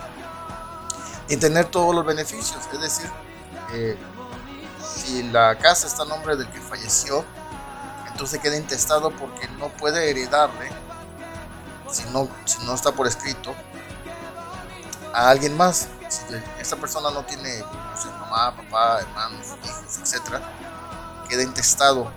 y 1.28 1.38
tener 1.38 1.66
todos 1.66 1.94
los 1.94 2.06
beneficios. 2.06 2.62
Es 2.72 2.82
decir, 2.82 3.12
eh, 3.74 3.98
si 5.02 5.24
la 5.24 5.58
casa 5.58 5.88
está 5.88 6.04
a 6.04 6.06
nombre 6.06 6.36
del 6.36 6.48
que 6.50 6.60
falleció, 6.60 7.26
entonces 8.08 8.40
queda 8.40 8.56
intestado 8.56 9.12
porque 9.12 9.48
no 9.58 9.70
puede 9.70 10.10
heredarle, 10.10 10.70
si 11.92 12.04
no, 12.12 12.28
si 12.46 12.64
no 12.66 12.76
está 12.76 12.92
por 12.92 13.08
escrito, 13.08 13.56
a 15.14 15.30
alguien 15.30 15.58
más. 15.58 15.88
Si 16.08 16.22
esa 16.60 16.76
persona 16.76 17.10
no 17.12 17.24
tiene 17.24 17.64
mamá, 18.20 18.56
papá, 18.56 19.00
hermanos, 19.00 19.48
hijos, 19.64 20.14
etc., 20.14 20.42
queda 21.30 21.44
intestado. 21.44 22.12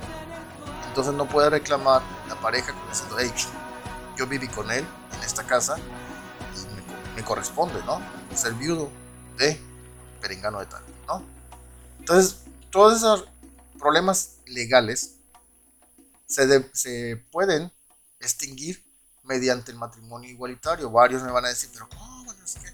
Entonces 0.89 1.15
no 1.15 1.27
puede 1.27 1.51
reclamar 1.51 2.03
la 2.29 2.35
pareja 2.37 2.75
diciendo, 2.91 3.17
hey, 3.19 3.33
yo 4.17 4.27
viví 4.27 4.49
con 4.49 4.71
él 4.71 4.85
en 5.17 5.23
esta 5.23 5.45
casa 5.45 5.77
y 5.79 7.17
me, 7.17 7.25
corresponde, 7.25 7.83
¿no? 7.85 8.01
Ser 8.35 8.53
viudo 8.55 8.91
de 9.39 9.61
perengano 10.21 10.59
de 10.61 10.67
tal, 10.67 10.83
¿no? 11.07 11.23
Entonces, 12.01 12.45
todos 12.75 12.97
esos 12.97 13.25
problemas 13.79 14.39
legales 14.47 15.15
se, 16.27 16.69
se 16.73 17.25
pueden 17.31 17.71
extinguir 18.19 18.85
mediante 19.23 19.71
el 19.71 19.79
matrimonio 19.79 20.29
igualitario. 20.29 20.91
Varios 20.91 21.23
me 21.23 21.31
van 21.31 21.45
a 21.45 21.51
decir, 21.51 21.71
pero 21.73 21.89
¿cómo? 21.89 22.33
Es 22.33 22.55
que, 22.57 22.73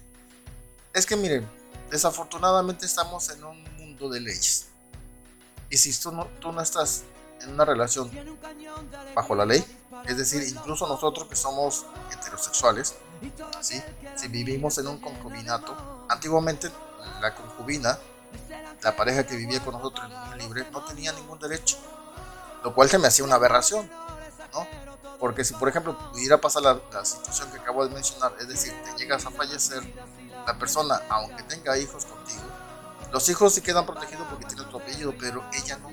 es 0.95 1.05
que 1.05 1.15
miren, 1.15 1.47
desafortunadamente 1.91 2.87
estamos 2.87 3.29
en 3.29 3.43
un 3.43 3.63
mundo 3.75 4.09
de 4.09 4.21
leyes. 4.21 4.69
Y 5.69 5.77
si 5.77 5.93
tú 5.93 6.11
no, 6.11 6.25
tú 6.39 6.51
no 6.51 6.61
estás 6.61 7.03
en 7.41 7.51
una 7.51 7.63
relación 7.63 8.09
bajo 9.13 9.35
la 9.35 9.45
ley, 9.45 9.63
es 10.07 10.17
decir, 10.17 10.41
incluso 10.41 10.87
nosotros 10.87 11.27
que 11.27 11.35
somos 11.35 11.85
heterosexuales, 12.11 12.95
¿sí? 13.61 13.79
si 14.15 14.27
vivimos 14.29 14.79
en 14.79 14.87
un 14.87 14.99
concubinato, 14.99 16.07
antiguamente 16.09 16.71
la 17.21 17.35
concubina, 17.35 17.99
la 18.83 18.95
pareja 18.95 19.25
que 19.25 19.35
vivía 19.35 19.59
con 19.63 19.73
nosotros 19.73 20.05
en 20.05 20.17
unión 20.17 20.37
libre, 20.39 20.67
no 20.71 20.83
tenía 20.83 21.11
ningún 21.13 21.39
derecho, 21.39 21.77
lo 22.63 22.73
cual 22.73 22.89
se 22.89 22.97
me 22.97 23.07
hacía 23.07 23.25
una 23.25 23.35
aberración, 23.35 23.89
¿no? 24.53 24.67
Porque 25.19 25.43
si, 25.43 25.53
por 25.53 25.69
ejemplo, 25.69 25.97
pudiera 26.11 26.39
pasar 26.39 26.63
la, 26.63 26.79
la 26.91 27.05
situación 27.05 27.51
que 27.51 27.59
acabo 27.59 27.87
de 27.87 27.93
mencionar, 27.93 28.33
es 28.39 28.47
decir, 28.47 28.73
te 28.83 28.97
llegas 28.97 29.25
a 29.25 29.31
fallecer 29.31 29.83
la 30.47 30.57
persona, 30.57 31.01
aunque 31.09 31.43
tenga 31.43 31.77
hijos 31.77 32.05
contigo, 32.05 32.41
los 33.11 33.27
hijos 33.27 33.53
sí 33.53 33.61
quedan 33.61 33.85
protegidos 33.85 34.25
porque 34.29 34.45
tienen 34.45 34.69
tu 34.69 34.77
apellido, 34.77 35.13
pero 35.19 35.43
ella 35.53 35.77
no. 35.77 35.91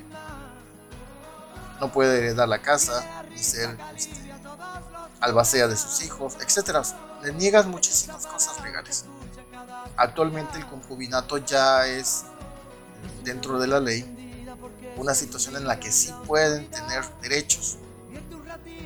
No 1.80 1.92
puede 1.92 2.18
heredar 2.18 2.49
la 2.49 2.61
casa, 2.61 3.25
ni 3.30 3.38
ser 3.38 3.76
este, 3.97 4.33
albacea 5.21 5.66
de 5.66 5.76
sus 5.76 6.02
hijos, 6.02 6.37
etc. 6.40 6.85
Le 7.23 7.33
niegas 7.33 7.66
muchísimas 7.66 8.26
cosas 8.26 8.61
legales. 8.62 9.04
Actualmente 9.97 10.59
el 10.59 10.66
concubinato 10.66 11.38
ya 11.38 11.87
es, 11.87 12.25
dentro 13.29 13.59
de 13.61 13.67
la 13.67 13.79
ley, 13.79 14.05
una 14.97 15.15
situación 15.15 15.57
en 15.57 15.67
la 15.67 15.79
que 15.79 15.93
sí 15.93 16.13
pueden 16.27 16.71
tener 16.71 17.05
derechos. 17.21 17.77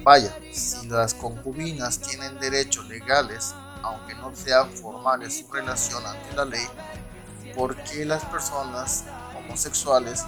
Vaya, 0.03 0.37
si 0.53 0.89
las 0.89 1.15
concubinas 1.15 2.01
tienen 2.01 2.39
derechos 2.41 2.89
legales 2.89 3.55
aunque 3.83 4.15
no 4.15 4.35
sea 4.35 4.65
formal 4.65 5.23
en 5.23 5.31
su 5.31 5.51
relación 5.53 6.05
ante 6.07 6.37
la 6.37 6.45
ley, 6.45 6.67
por 7.55 7.77
qué 7.85 8.05
las 8.05 8.25
personas 8.25 9.05
homosexuales 9.37 10.25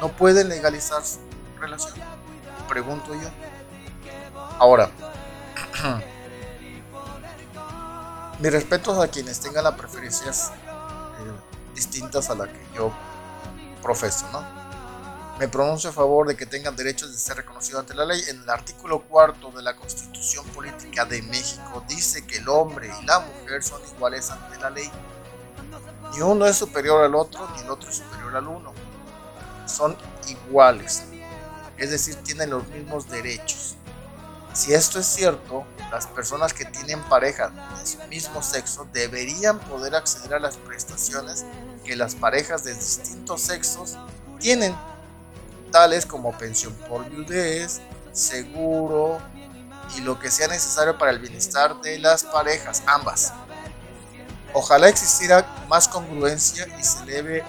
no 0.00 0.08
pueden 0.08 0.48
legalizar 0.48 1.02
su 1.04 1.18
relación. 1.58 1.94
Pregunto 2.68 3.14
yo. 3.14 3.28
Ahora, 4.58 4.90
mis 8.38 8.52
respetos 8.52 8.98
a 8.98 9.08
quienes 9.08 9.40
tengan 9.40 9.64
las 9.64 9.74
preferencias 9.74 10.50
eh, 10.50 11.74
distintas 11.74 12.28
a 12.28 12.34
la 12.34 12.46
que 12.46 12.60
yo 12.74 12.92
profeso, 13.82 14.26
¿no? 14.32 14.58
Me 15.38 15.46
pronuncio 15.46 15.90
a 15.90 15.92
favor 15.92 16.26
de 16.26 16.36
que 16.36 16.46
tengan 16.46 16.74
derechos 16.74 17.12
de 17.12 17.18
ser 17.18 17.36
reconocidos 17.36 17.80
ante 17.80 17.94
la 17.94 18.04
ley. 18.04 18.20
En 18.28 18.42
el 18.42 18.50
artículo 18.50 19.02
cuarto 19.02 19.52
de 19.52 19.62
la 19.62 19.76
Constitución 19.76 20.44
Política 20.46 21.04
de 21.04 21.22
México 21.22 21.84
dice 21.88 22.26
que 22.26 22.38
el 22.38 22.48
hombre 22.48 22.90
y 23.00 23.06
la 23.06 23.20
mujer 23.20 23.62
son 23.62 23.80
iguales 23.94 24.30
ante 24.30 24.58
la 24.58 24.70
ley. 24.70 24.90
Ni 26.12 26.22
uno 26.22 26.44
es 26.44 26.56
superior 26.56 27.04
al 27.04 27.14
otro, 27.14 27.48
ni 27.54 27.60
el 27.60 27.70
otro 27.70 27.88
es 27.88 27.96
superior 27.96 28.34
al 28.34 28.48
uno. 28.48 28.72
Son 29.66 29.96
iguales. 30.26 31.04
Es 31.76 31.90
decir, 31.90 32.16
tienen 32.16 32.50
los 32.50 32.66
mismos 32.68 33.08
derechos. 33.08 33.76
Si 34.52 34.74
esto 34.74 34.98
es 34.98 35.06
cierto, 35.06 35.64
las 35.92 36.08
personas 36.08 36.52
que 36.52 36.64
tienen 36.64 37.00
pareja 37.04 37.50
de 37.78 37.86
su 37.86 37.98
mismo 38.08 38.42
sexo 38.42 38.88
deberían 38.92 39.60
poder 39.60 39.94
acceder 39.94 40.34
a 40.34 40.40
las 40.40 40.56
prestaciones 40.56 41.44
que 41.84 41.96
las 41.96 42.14
parejas 42.14 42.64
de 42.64 42.74
distintos 42.74 43.42
sexos 43.42 43.96
tienen, 44.38 44.74
tales 45.70 46.06
como 46.06 46.36
pensión 46.36 46.74
por 46.88 47.08
viudez, 47.08 47.80
seguro 48.12 49.18
y 49.96 50.00
lo 50.00 50.18
que 50.18 50.30
sea 50.30 50.48
necesario 50.48 50.98
para 50.98 51.10
el 51.10 51.18
bienestar 51.18 51.80
de 51.80 51.98
las 51.98 52.24
parejas, 52.24 52.82
ambas. 52.86 53.32
Ojalá 54.52 54.88
existiera 54.88 55.46
más 55.68 55.88
congruencia 55.88 56.66
y 56.78 56.82
se 56.82 57.02
eleve 57.02 57.44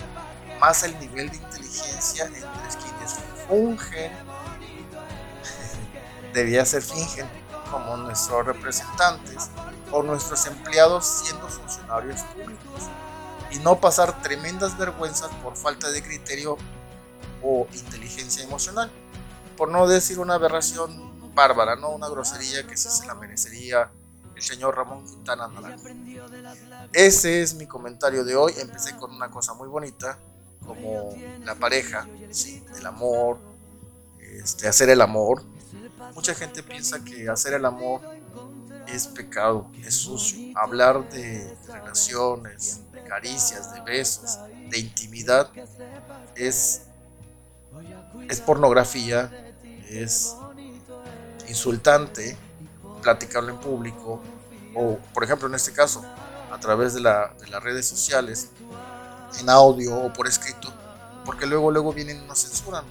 más 0.60 0.84
el 0.84 0.98
nivel 1.00 1.30
de 1.30 1.38
inteligencia 1.38 2.26
entre 2.26 2.42
quienes 2.42 3.20
fungen 3.48 4.12
debía 6.34 6.66
ser 6.66 6.82
fingen 6.82 7.28
como 7.72 7.96
nuestros 7.98 8.46
representantes 8.46 9.50
o 9.92 10.04
nuestros 10.04 10.46
empleados 10.46 11.24
siendo 11.24 11.48
funcionarios 11.48 12.22
públicos 12.22 12.90
y 13.52 13.60
no 13.60 13.80
pasar 13.80 14.22
tremendas 14.22 14.78
vergüenzas 14.78 15.30
por 15.44 15.56
falta 15.56 15.90
de 15.92 16.02
criterio 16.02 16.58
o 17.44 17.68
inteligencia 17.74 18.44
emocional. 18.44 18.92
Por 19.58 19.70
no 19.70 19.88
decir 19.88 20.20
una 20.20 20.36
aberración 20.36 21.34
bárbara, 21.34 21.76
no 21.76 21.90
una 21.90 22.10
grosería 22.10 22.66
que 22.66 22.78
sí 22.78 22.90
se 22.90 23.06
la 23.06 23.16
merecería 23.16 23.90
el 24.36 24.42
señor 24.42 24.76
Ramón 24.76 25.06
Quintana 25.06 25.48
Naranjo. 25.48 25.88
Ese 26.94 27.42
es 27.42 27.54
mi 27.56 27.68
comentario 27.68 28.24
de 28.24 28.36
hoy. 28.36 28.54
Empecé 28.58 28.96
con 28.96 29.14
una 29.14 29.30
cosa 29.30 29.54
muy 29.54 29.68
bonita, 29.68 30.18
como 30.66 31.14
la 31.44 31.56
pareja, 31.56 32.08
¿sí? 32.32 32.64
el 32.78 32.86
amor, 32.86 33.38
este, 34.20 34.68
hacer 34.68 34.90
el 34.90 35.02
amor, 35.02 35.44
Mucha 36.16 36.34
gente 36.34 36.64
piensa 36.64 37.04
que 37.04 37.30
hacer 37.30 37.54
el 37.54 37.66
amor 37.66 38.02
es 38.94 39.08
pecado, 39.08 39.70
es 39.84 39.96
sucio. 39.96 40.58
Hablar 40.58 41.10
de 41.10 41.56
relaciones, 41.68 42.82
de 42.92 43.04
caricias, 43.04 43.74
de 43.74 43.82
besos, 43.82 44.40
de 44.70 44.80
intimidad 44.80 45.50
es, 46.36 46.84
es 48.30 48.42
pornografía, 48.42 49.32
es 49.90 50.36
insultante 51.48 52.38
platicarlo 53.02 53.52
en 53.52 53.60
público 53.60 54.22
o, 54.76 54.98
por 55.14 55.24
ejemplo, 55.24 55.48
en 55.48 55.56
este 55.56 55.74
caso, 55.74 56.04
a 56.52 56.60
través 56.60 56.94
de, 56.94 57.02
la, 57.02 57.34
de 57.40 57.48
las 57.48 57.64
redes 57.64 57.88
sociales, 57.88 58.50
en 59.40 59.50
audio 59.50 59.96
o 59.96 60.14
por 60.14 60.28
escrito, 60.28 60.74
porque 61.26 61.46
luego, 61.46 61.72
luego 61.72 61.94
vienen 61.94 62.24
y 62.24 62.28
nos 62.28 62.42
censuran, 62.42 62.84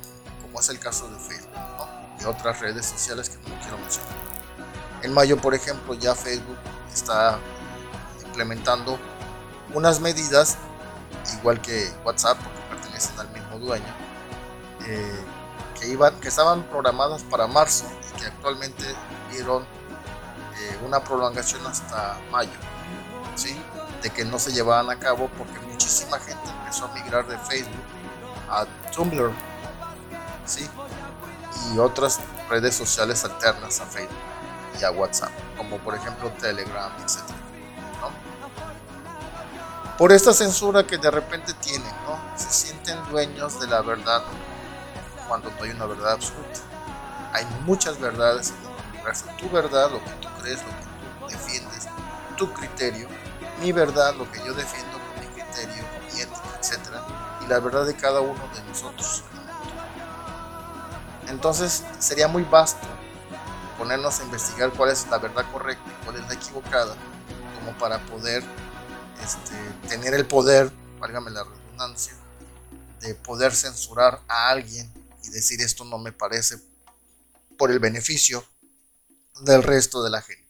como 0.42 0.60
es 0.60 0.68
el 0.68 0.78
caso 0.78 1.08
de 1.08 1.18
Facebook 1.18 1.58
de 2.18 2.26
otras 2.26 2.60
redes 2.60 2.86
sociales 2.86 3.30
que 3.30 3.36
no 3.48 3.60
quiero 3.60 3.78
mencionar. 3.78 4.17
En 5.02 5.12
mayo, 5.12 5.36
por 5.36 5.54
ejemplo, 5.54 5.94
ya 5.94 6.14
Facebook 6.14 6.58
está 6.92 7.38
implementando 8.24 8.98
unas 9.74 10.00
medidas, 10.00 10.56
igual 11.38 11.60
que 11.60 11.90
WhatsApp, 12.04 12.38
porque 12.38 12.60
pertenecen 12.70 13.18
al 13.20 13.28
mismo 13.30 13.58
dueño, 13.58 13.94
eh, 14.86 15.24
que, 15.78 15.88
iban, 15.88 16.18
que 16.20 16.28
estaban 16.28 16.62
programadas 16.64 17.22
para 17.22 17.46
marzo 17.46 17.84
y 18.10 18.20
que 18.20 18.26
actualmente 18.26 18.84
dieron 19.30 19.62
eh, 19.62 20.78
una 20.84 21.00
prolongación 21.00 21.64
hasta 21.66 22.18
mayo, 22.30 22.50
¿sí? 23.36 23.56
de 24.02 24.10
que 24.10 24.24
no 24.24 24.38
se 24.38 24.52
llevaban 24.52 24.90
a 24.90 24.98
cabo 24.98 25.28
porque 25.36 25.58
muchísima 25.66 26.18
gente 26.18 26.48
empezó 26.60 26.86
a 26.86 26.94
migrar 26.94 27.26
de 27.26 27.38
Facebook 27.38 27.84
a 28.48 28.66
Tumblr. 28.92 29.32
¿sí? 30.46 30.68
y 31.72 31.78
otras 31.78 32.20
redes 32.48 32.74
sociales 32.74 33.24
alternas 33.24 33.80
a 33.80 33.86
Facebook 33.86 34.16
y 34.80 34.84
a 34.84 34.90
WhatsApp, 34.90 35.30
como 35.56 35.78
por 35.78 35.94
ejemplo 35.94 36.30
Telegram, 36.40 36.90
etc. 37.00 37.20
Por 39.96 40.12
esta 40.12 40.32
censura 40.32 40.86
que 40.86 40.96
de 40.96 41.10
repente 41.10 41.52
tienen, 41.54 41.92
¿no? 42.06 42.18
se 42.36 42.50
sienten 42.50 42.96
dueños 43.10 43.58
de 43.58 43.66
la 43.66 43.80
verdad 43.82 44.22
cuando 45.26 45.50
no 45.50 45.62
hay 45.64 45.70
una 45.70 45.86
verdad 45.86 46.12
absoluta. 46.12 46.60
Hay 47.32 47.44
muchas 47.64 47.98
verdades 47.98 48.50
en 48.50 48.56
el 48.70 48.90
universo. 48.92 49.24
Tu 49.38 49.50
verdad, 49.50 49.90
lo 49.90 50.02
que 50.04 50.10
tú 50.20 50.28
crees, 50.40 50.60
lo 50.60 50.68
que 50.68 51.18
tú 51.18 51.36
defiendes, 51.36 51.88
tu 52.36 52.52
criterio. 52.52 53.08
Mi 53.60 53.72
verdad, 53.72 54.14
lo 54.14 54.30
que 54.30 54.38
yo 54.44 54.54
defiendo 54.54 54.92
con 54.92 55.20
mi 55.20 55.26
criterio, 55.26 55.82
ética, 56.12 56.58
etc. 56.60 56.78
Y 57.44 57.48
la 57.48 57.58
verdad 57.58 57.84
de 57.84 57.96
cada 57.96 58.20
uno 58.20 58.40
de 58.54 58.62
nosotros 58.68 59.24
entonces 61.28 61.84
sería 61.98 62.28
muy 62.28 62.42
vasto 62.42 62.86
ponernos 63.78 64.20
a 64.20 64.24
investigar 64.24 64.72
cuál 64.72 64.90
es 64.90 65.06
la 65.08 65.18
verdad 65.18 65.50
correcta 65.52 65.84
y 65.88 66.04
cuál 66.04 66.16
es 66.16 66.28
la 66.28 66.34
equivocada, 66.34 66.96
como 67.58 67.78
para 67.78 68.04
poder 68.06 68.42
este, 69.24 69.88
tener 69.88 70.14
el 70.14 70.26
poder, 70.26 70.70
válgame 70.98 71.30
la 71.30 71.44
redundancia, 71.44 72.14
de 73.00 73.14
poder 73.14 73.54
censurar 73.54 74.20
a 74.28 74.50
alguien 74.50 74.92
y 75.24 75.30
decir 75.30 75.62
esto 75.62 75.84
no 75.84 75.98
me 75.98 76.12
parece 76.12 76.58
por 77.56 77.70
el 77.70 77.78
beneficio 77.78 78.44
del 79.42 79.62
resto 79.62 80.02
de 80.02 80.10
la 80.10 80.20
gente. 80.20 80.44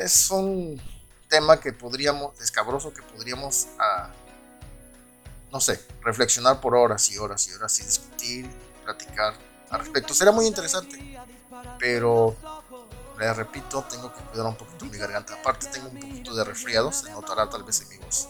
Es 0.00 0.30
un 0.30 0.80
tema 1.28 1.60
que 1.60 1.72
podríamos, 1.72 2.40
escabroso 2.40 2.92
que 2.92 3.02
podríamos 3.02 3.68
ah, 3.78 4.10
no 5.52 5.60
sé, 5.60 5.78
reflexionar 6.02 6.60
por 6.60 6.74
horas 6.74 7.10
y 7.10 7.18
horas 7.18 7.46
y 7.46 7.52
horas 7.52 7.78
y 7.78 7.84
discutir, 7.84 8.50
platicar 8.84 9.34
al 9.72 9.80
respecto. 9.80 10.14
Será 10.14 10.30
muy 10.30 10.46
interesante, 10.46 11.18
pero 11.78 12.36
les 13.18 13.36
repito, 13.36 13.84
tengo 13.90 14.12
que 14.12 14.20
cuidar 14.20 14.46
un 14.46 14.56
poquito 14.56 14.84
mi 14.84 14.98
garganta. 14.98 15.34
Aparte 15.34 15.66
tengo 15.66 15.88
un 15.88 15.98
poquito 15.98 16.34
de 16.34 16.44
resfriado, 16.44 16.92
se 16.92 17.10
notará 17.10 17.48
tal 17.48 17.64
vez 17.64 17.80
en 17.80 17.88
mi 17.88 17.96
voz. 17.96 18.28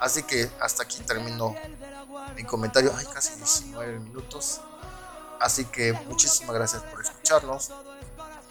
Así 0.00 0.22
que 0.22 0.48
hasta 0.60 0.84
aquí 0.84 1.00
termino 1.00 1.54
mi 2.34 2.44
comentario. 2.44 2.92
Ay, 2.96 3.06
casi 3.12 3.34
19 3.34 3.98
minutos. 3.98 4.60
Así 5.40 5.64
que 5.66 5.92
muchísimas 5.92 6.54
gracias 6.54 6.82
por 6.84 7.02
escucharnos. 7.02 7.70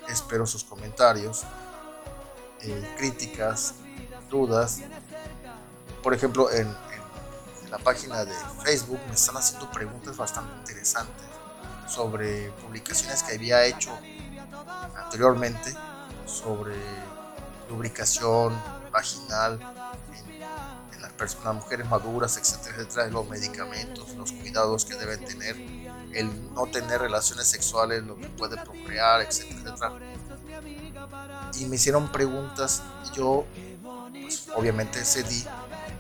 Espero 0.10 0.46
sus 0.46 0.64
comentarios, 0.64 1.44
eh, 2.62 2.96
críticas, 2.98 3.74
dudas. 4.30 4.80
Por 6.04 6.14
ejemplo, 6.14 6.52
en, 6.52 6.76
la 7.70 7.78
página 7.78 8.24
de 8.24 8.34
Facebook 8.64 9.00
me 9.08 9.14
están 9.14 9.36
haciendo 9.36 9.70
preguntas 9.70 10.16
bastante 10.16 10.56
interesantes 10.60 11.37
sobre 11.88 12.52
publicaciones 12.52 13.24
que 13.24 13.36
había 13.36 13.66
hecho 13.66 13.98
anteriormente 14.96 15.74
sobre 16.26 16.76
lubricación 17.70 18.54
vaginal 18.92 19.60
en, 20.94 21.02
las 21.02 21.12
personas, 21.14 21.56
mujeres 21.56 21.88
maduras, 21.88 22.38
etcétera, 22.38 22.78
etcétera, 22.78 23.08
los 23.08 23.30
medicamentos, 23.30 24.16
los 24.16 24.32
cuidados 24.32 24.86
que 24.86 24.96
deben 24.96 25.24
tener, 25.24 25.56
el 26.14 26.54
no 26.54 26.66
tener 26.68 27.02
relaciones 27.02 27.48
sexuales, 27.48 28.04
lo 28.04 28.18
que 28.18 28.28
puede 28.30 28.58
procrear, 28.58 29.22
etcétera, 29.22 29.62
etcétera. 29.62 29.94
Y 31.60 31.66
me 31.66 31.76
hicieron 31.76 32.12
preguntas 32.12 32.82
y 33.06 33.18
yo, 33.18 33.46
pues, 34.12 34.48
obviamente 34.56 35.04
cedí 35.06 35.46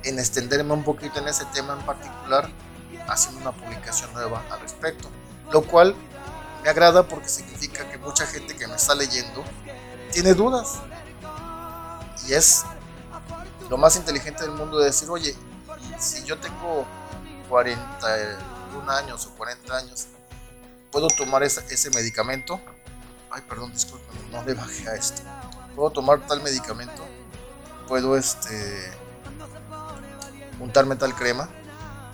en 0.04 0.19
extenderme 0.19 0.73
un 0.73 0.84
poquito 0.84 1.19
en 1.19 1.28
ese 1.28 1.45
tema 1.45 1.73
en 1.73 1.86
particular, 1.86 2.50
haciendo 3.08 3.41
una 3.41 3.52
publicación 3.52 4.12
nueva 4.13 4.43
al 4.52 4.60
respecto. 4.62 5.10
Lo 5.51 5.62
cual 5.62 5.95
me 6.63 6.69
agrada 6.69 7.07
porque 7.07 7.29
significa 7.29 7.89
que 7.89 7.97
mucha 7.97 8.25
gente 8.25 8.55
que 8.55 8.67
me 8.67 8.75
está 8.75 8.95
leyendo 8.95 9.43
tiene 10.12 10.33
dudas. 10.33 10.79
Y 12.27 12.33
es 12.33 12.63
lo 13.69 13.77
más 13.77 13.95
inteligente 13.95 14.43
del 14.43 14.51
mundo 14.51 14.79
de 14.79 14.86
decir, 14.86 15.10
oye, 15.10 15.36
si 15.99 16.23
yo 16.23 16.38
tengo 16.38 16.86
41 17.49 18.91
años 18.91 19.25
o 19.25 19.31
40 19.36 19.77
años, 19.77 20.07
¿puedo 20.91 21.07
tomar 21.07 21.43
ese, 21.43 21.89
medicamento? 21.91 22.60
Ay, 23.29 23.41
perdón, 23.47 23.71
disculpen, 23.71 24.31
no 24.31 24.43
le 24.43 24.53
bajé 24.53 24.89
a 24.89 24.95
esto. 24.95 25.21
¿Puedo 25.75 25.91
tomar 25.91 26.25
tal 26.27 26.41
medicamento? 26.41 27.03
¿Puedo 27.88 28.17
este 28.17 28.91
untarme 30.60 30.95
tal 30.95 31.13
crema. 31.13 31.49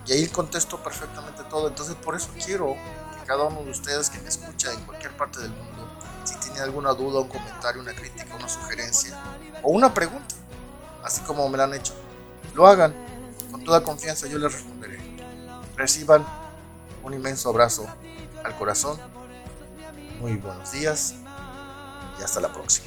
Y 0.06 0.12
ahí 0.12 0.26
contesto 0.28 0.82
perfectamente 0.82 1.42
todo. 1.44 1.68
Entonces 1.68 1.94
por 1.94 2.14
eso 2.14 2.28
quiero 2.44 2.76
cada 3.24 3.44
uno 3.44 3.62
de 3.62 3.70
ustedes 3.70 4.10
que 4.10 4.20
me 4.20 4.28
escucha 4.28 4.72
en 4.72 4.80
cualquier 4.84 5.16
parte 5.16 5.40
del 5.40 5.50
mundo, 5.50 5.88
si 6.24 6.36
tiene 6.36 6.60
alguna 6.60 6.92
duda, 6.92 7.20
un 7.20 7.28
comentario, 7.28 7.82
una 7.82 7.94
crítica, 7.94 8.34
una 8.36 8.48
sugerencia 8.48 9.18
o 9.62 9.70
una 9.70 9.92
pregunta, 9.92 10.34
así 11.02 11.20
como 11.22 11.48
me 11.48 11.58
la 11.58 11.64
han 11.64 11.74
hecho, 11.74 11.94
lo 12.54 12.66
hagan. 12.66 12.94
Con 13.50 13.62
toda 13.64 13.82
confianza 13.82 14.26
yo 14.26 14.38
les 14.38 14.52
responderé. 14.52 14.98
Reciban 15.76 16.24
un 17.02 17.14
inmenso 17.14 17.48
abrazo 17.48 17.86
al 18.44 18.56
corazón. 18.56 18.98
Muy 20.20 20.36
buenos 20.36 20.72
días 20.72 21.14
y 22.18 22.22
hasta 22.22 22.40
la 22.40 22.52
próxima. 22.52 22.86